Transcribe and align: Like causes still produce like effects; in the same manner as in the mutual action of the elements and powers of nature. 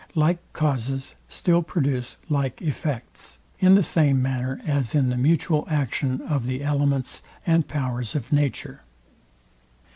Like 0.15 0.39
causes 0.53 1.13
still 1.29 1.61
produce 1.61 2.17
like 2.27 2.59
effects; 2.59 3.37
in 3.59 3.75
the 3.75 3.83
same 3.83 4.19
manner 4.19 4.59
as 4.65 4.95
in 4.95 5.09
the 5.09 5.15
mutual 5.15 5.63
action 5.69 6.21
of 6.21 6.47
the 6.47 6.63
elements 6.63 7.21
and 7.45 7.67
powers 7.67 8.15
of 8.15 8.31
nature. 8.33 8.81